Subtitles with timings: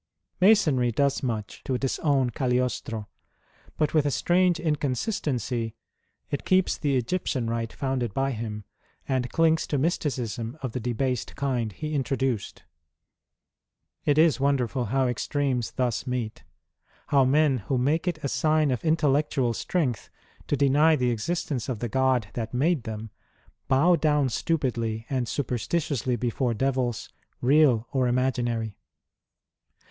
[0.41, 3.07] Masonry does much to disown Cagliostro;
[3.77, 5.75] but with a strange incon sistency
[6.31, 8.63] it keeps the Egyptian rite founded by him,
[9.07, 12.63] and clings to mysticism of the debased kind he introduced.
[14.03, 16.45] It is wonderful how extremes thus meet,—
[17.09, 20.09] how men who make it a sign of intellectual strength
[20.47, 23.11] to deny the existence of the God that made them
[23.67, 27.09] bow down stupidly and superstitiously before devils,
[27.39, 28.79] real or imaginary.